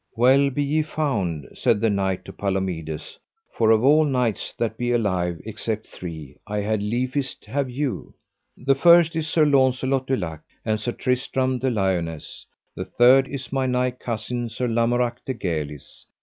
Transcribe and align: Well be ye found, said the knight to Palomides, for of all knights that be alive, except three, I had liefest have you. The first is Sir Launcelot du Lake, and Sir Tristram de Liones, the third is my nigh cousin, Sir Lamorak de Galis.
Well 0.15 0.49
be 0.49 0.63
ye 0.63 0.81
found, 0.81 1.49
said 1.53 1.79
the 1.79 1.91
knight 1.91 2.25
to 2.25 2.33
Palomides, 2.33 3.19
for 3.55 3.69
of 3.69 3.83
all 3.83 4.03
knights 4.03 4.51
that 4.55 4.75
be 4.75 4.91
alive, 4.91 5.39
except 5.45 5.85
three, 5.85 6.37
I 6.47 6.57
had 6.57 6.81
liefest 6.81 7.45
have 7.45 7.69
you. 7.69 8.15
The 8.57 8.73
first 8.73 9.15
is 9.15 9.27
Sir 9.27 9.45
Launcelot 9.45 10.07
du 10.07 10.15
Lake, 10.15 10.39
and 10.65 10.79
Sir 10.79 10.93
Tristram 10.93 11.59
de 11.59 11.69
Liones, 11.69 12.47
the 12.75 12.83
third 12.85 13.27
is 13.27 13.53
my 13.53 13.67
nigh 13.67 13.91
cousin, 13.91 14.49
Sir 14.49 14.67
Lamorak 14.67 15.23
de 15.23 15.35
Galis. 15.35 16.07